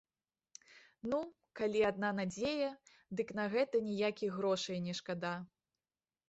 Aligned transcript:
Ну, 1.11 1.17
калі 1.59 1.83
адна 1.89 2.09
надзея, 2.19 2.71
дык 3.21 3.35
на 3.41 3.45
гэта 3.57 3.83
ніякіх 3.89 4.31
грошай 4.41 4.77
не 4.89 4.97
шкада. 5.03 5.35